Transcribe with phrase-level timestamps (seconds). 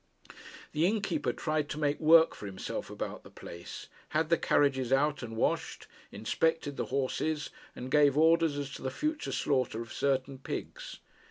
[0.71, 5.21] The innkeeper tried to make work for himself about the place, had the carriages out
[5.21, 10.39] and washed, inspected the horses, and gave orders as to the future slaughter of certain
[10.39, 10.97] pigs.